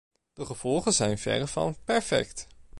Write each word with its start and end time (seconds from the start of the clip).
De 0.33 0.45
gevolgen 0.45 0.93
zijn 0.93 1.17
verre 1.17 1.47
van 1.47 1.77
perfect. 1.83 2.47